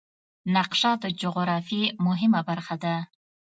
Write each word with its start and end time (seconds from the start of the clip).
نقشه 0.55 0.91
د 1.03 1.05
جغرافیې 1.21 1.83
مهمه 2.05 2.41
برخه 2.49 2.75
ده. 2.83 2.95